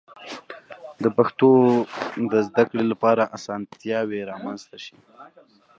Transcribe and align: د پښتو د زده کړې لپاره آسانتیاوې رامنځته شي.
د 1.03 1.05
پښتو 1.17 1.49
د 2.31 2.33
زده 2.47 2.63
کړې 2.69 2.83
لپاره 2.91 3.23
آسانتیاوې 3.37 4.19
رامنځته 4.31 4.77
شي. 4.85 4.97